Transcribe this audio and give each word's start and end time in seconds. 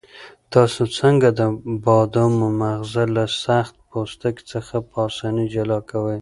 تاسو 0.53 0.81
څنګه 0.99 1.27
د 1.39 1.41
بادامو 1.85 2.47
مغز 2.61 2.93
له 3.15 3.25
سخت 3.43 3.75
پوستکي 3.89 4.43
څخه 4.51 4.75
په 4.89 4.95
اسانۍ 5.07 5.45
جلا 5.53 5.79
کوئ؟ 5.89 6.19